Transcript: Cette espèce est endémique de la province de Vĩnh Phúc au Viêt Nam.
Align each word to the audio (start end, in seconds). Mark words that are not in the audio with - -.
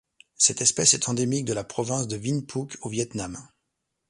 Cette 0.35 0.61
espèce 0.61 0.95
est 0.95 1.09
endémique 1.09 1.45
de 1.45 1.53
la 1.53 1.63
province 1.63 2.07
de 2.07 2.17
Vĩnh 2.17 2.47
Phúc 2.49 2.75
au 2.81 2.89
Viêt 2.89 3.07
Nam. 3.13 3.37